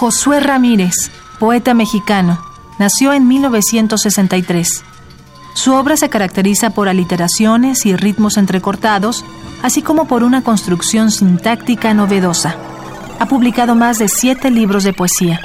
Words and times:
Josué 0.00 0.40
Ramírez, 0.40 0.94
poeta 1.38 1.74
mexicano, 1.74 2.38
nació 2.78 3.12
en 3.12 3.28
1963. 3.28 4.82
Su 5.52 5.74
obra 5.74 5.98
se 5.98 6.08
caracteriza 6.08 6.70
por 6.70 6.88
aliteraciones 6.88 7.84
y 7.84 7.94
ritmos 7.94 8.38
entrecortados, 8.38 9.24
así 9.62 9.82
como 9.82 10.06
por 10.06 10.22
una 10.22 10.42
construcción 10.42 11.10
sintáctica 11.10 11.92
novedosa. 11.92 12.56
Ha 13.18 13.26
publicado 13.26 13.74
más 13.74 13.98
de 13.98 14.08
siete 14.08 14.50
libros 14.50 14.84
de 14.84 14.94
poesía. 14.94 15.40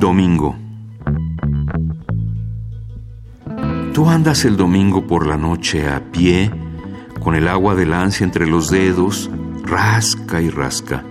Domingo. 0.00 0.56
Tú 3.94 4.10
andas 4.10 4.44
el 4.44 4.56
domingo 4.56 5.06
por 5.06 5.26
la 5.26 5.36
noche 5.36 5.88
a 5.88 6.00
pie, 6.10 6.50
con 7.26 7.34
el 7.34 7.48
agua 7.48 7.74
del 7.74 7.92
ansia 7.92 8.22
entre 8.22 8.46
los 8.46 8.70
dedos, 8.70 9.28
rasca 9.64 10.40
y 10.40 10.48
rasca. 10.48 11.02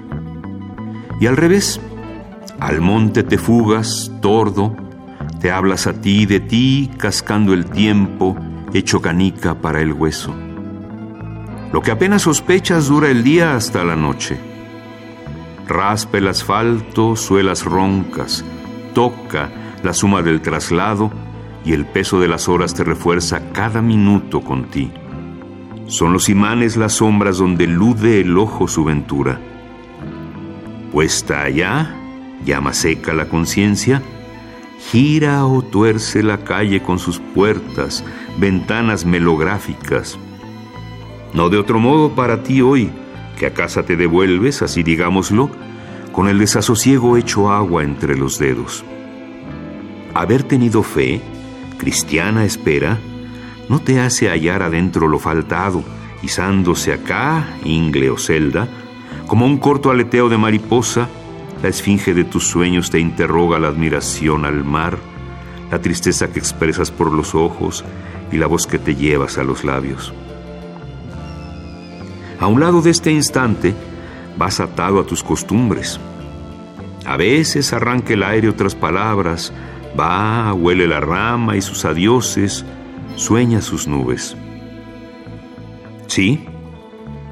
Y 1.19 1.25
al 1.27 1.35
revés, 1.35 1.81
al 2.57 2.79
monte 2.79 3.21
te 3.21 3.37
fugas, 3.37 4.09
tordo, 4.21 4.73
te 5.41 5.51
hablas 5.51 5.87
a 5.87 5.99
ti 5.99 6.25
de 6.25 6.39
ti, 6.39 6.89
cascando 6.97 7.53
el 7.53 7.65
tiempo, 7.65 8.37
hecho 8.73 9.01
canica 9.01 9.55
para 9.55 9.81
el 9.81 9.91
hueso. 9.91 10.33
Lo 11.73 11.81
que 11.81 11.91
apenas 11.91 12.21
sospechas 12.21 12.87
dura 12.87 13.09
el 13.09 13.21
día 13.21 13.53
hasta 13.53 13.83
la 13.83 13.97
noche. 13.97 14.37
Raspa 15.67 16.19
el 16.19 16.29
asfalto, 16.29 17.17
suelas 17.17 17.65
roncas, 17.65 18.45
toca 18.93 19.49
la 19.83 19.93
suma 19.93 20.21
del 20.21 20.39
traslado 20.39 21.11
y 21.65 21.73
el 21.73 21.85
peso 21.85 22.21
de 22.21 22.29
las 22.29 22.47
horas 22.47 22.73
te 22.73 22.85
refuerza 22.85 23.51
cada 23.51 23.81
minuto 23.81 24.39
con 24.39 24.69
ti. 24.69 24.93
Son 25.87 26.13
los 26.13 26.29
imanes 26.29 26.77
las 26.77 26.93
sombras 26.93 27.37
donde 27.37 27.67
lude 27.67 28.19
el 28.21 28.37
ojo 28.37 28.67
su 28.67 28.83
ventura. 28.83 29.39
Puesta 30.91 31.43
allá, 31.43 31.95
llama 32.43 32.73
seca 32.73 33.13
la 33.13 33.29
conciencia, 33.29 34.01
gira 34.91 35.45
o 35.45 35.61
tuerce 35.61 36.23
la 36.23 36.39
calle 36.39 36.81
con 36.81 36.97
sus 36.97 37.19
puertas, 37.19 38.03
ventanas 38.37 39.05
melográficas. 39.05 40.17
No 41.33 41.49
de 41.49 41.57
otro 41.57 41.79
modo 41.79 42.15
para 42.15 42.41
ti 42.41 42.61
hoy, 42.61 42.89
que 43.37 43.45
a 43.45 43.53
casa 43.53 43.83
te 43.83 43.95
devuelves, 43.95 44.61
así 44.61 44.81
digámoslo, 44.81 45.51
con 46.11 46.29
el 46.29 46.39
desasosiego 46.39 47.17
hecho 47.17 47.51
agua 47.51 47.83
entre 47.83 48.17
los 48.17 48.39
dedos. 48.39 48.83
Haber 50.13 50.43
tenido 50.43 50.81
fe, 50.81 51.21
cristiana 51.77 52.45
espera, 52.45 52.97
no 53.69 53.79
te 53.79 53.99
hace 53.99 54.29
hallar 54.29 54.61
adentro 54.61 55.07
lo 55.07 55.19
faltado, 55.19 55.83
izándose 56.21 56.93
acá, 56.93 57.45
ingle 57.63 58.09
o 58.09 58.17
celda, 58.17 58.67
como 59.27 59.45
un 59.45 59.57
corto 59.57 59.89
aleteo 59.91 60.29
de 60.29 60.37
mariposa, 60.37 61.07
la 61.63 61.69
esfinge 61.69 62.13
de 62.13 62.25
tus 62.25 62.47
sueños 62.47 62.91
te 62.91 62.99
interroga 62.99 63.57
la 63.59 63.69
admiración 63.69 64.45
al 64.45 64.63
mar, 64.63 64.97
la 65.71 65.81
tristeza 65.81 66.31
que 66.31 66.39
expresas 66.39 66.91
por 66.91 67.11
los 67.11 67.33
ojos 67.33 67.83
y 68.31 68.37
la 68.37 68.47
voz 68.47 68.67
que 68.67 68.77
te 68.77 68.95
llevas 68.95 69.37
a 69.37 69.43
los 69.43 69.63
labios. 69.63 70.13
A 72.39 72.47
un 72.47 72.59
lado 72.59 72.81
de 72.81 72.91
este 72.91 73.11
instante 73.11 73.73
vas 74.37 74.59
atado 74.59 74.99
a 74.99 75.05
tus 75.05 75.23
costumbres. 75.23 75.99
A 77.05 77.17
veces 77.17 77.71
arranca 77.73 78.13
el 78.13 78.23
aire 78.23 78.49
otras 78.49 78.75
palabras, 78.75 79.53
va, 79.99 80.53
huele 80.53 80.87
la 80.87 80.99
rama 80.99 81.55
y 81.55 81.61
sus 81.61 81.85
adioses, 81.85 82.65
sueña 83.15 83.61
sus 83.61 83.87
nubes. 83.87 84.35
Sí, 86.07 86.45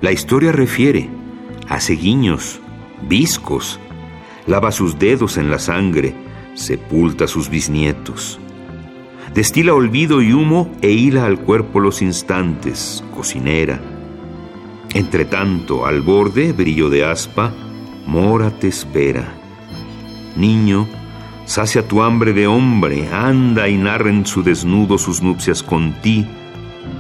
la 0.02 0.12
historia 0.12 0.52
refiere, 0.52 1.10
hace 1.70 1.94
guiños, 1.94 2.60
viscos, 3.08 3.80
lava 4.48 4.72
sus 4.72 5.00
dedos 5.00 5.38
en 5.38 5.50
la 5.50 5.60
sangre, 5.60 6.14
sepulta 6.56 7.28
sus 7.28 7.50
bisnietos. 7.50 8.40
Destila 9.34 9.74
olvido 9.74 10.22
y 10.22 10.34
humo 10.34 10.72
e 10.82 10.92
hila 10.92 11.26
al 11.26 11.40
cuerpo 11.40 11.80
los 11.80 12.02
instantes, 12.02 13.04
cocinera. 13.16 13.82
Entre 14.94 15.26
tanto, 15.26 15.88
al 15.88 16.02
borde, 16.02 16.54
brillo 16.54 16.90
de 16.90 17.04
aspa, 17.04 17.52
mora 18.06 18.52
te 18.52 18.68
espera. 18.68 19.34
Niño, 20.36 20.88
sacia 21.46 21.88
tu 21.88 22.02
hambre 22.02 22.34
de 22.34 22.48
hombre, 22.48 23.10
anda 23.12 23.68
y 23.68 23.78
narra 23.78 24.10
en 24.10 24.26
su 24.26 24.44
desnudo 24.44 24.98
sus 24.98 25.22
nupcias 25.22 25.62
con 25.62 25.94
ti, 26.02 26.26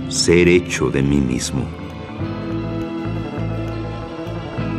ser 0.10 0.48
hecho 0.48 0.90
de 0.90 1.02
mí 1.02 1.18
mismo. 1.18 1.64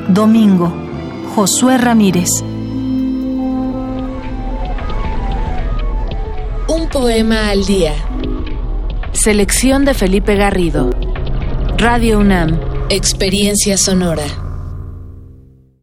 Domingo, 0.08 0.72
Josué 1.34 1.78
Ramírez. 1.78 2.28
Un 6.68 6.88
poema 6.90 7.48
al 7.48 7.64
día. 7.64 7.94
Selección 9.12 9.84
de 9.84 9.94
Felipe 9.94 10.36
Garrido. 10.36 10.90
Radio 11.78 12.18
UNAM. 12.18 12.58
Experiencia 12.90 13.78
sonora. 13.78 14.43